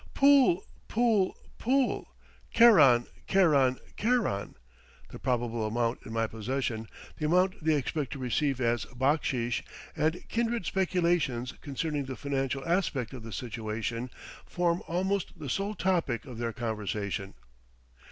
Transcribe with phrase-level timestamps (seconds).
[0.15, 2.07] "Pool, pool, pool
[2.51, 4.55] keran, keran, keran,"
[5.09, 6.87] the probable amount in my possession,
[7.19, 9.61] the amount they expect to receive as backsheesh,
[9.95, 14.09] and kindred speculations concerning the financial aspect of the situation,
[14.43, 17.35] form almost the sole topic of their conversation.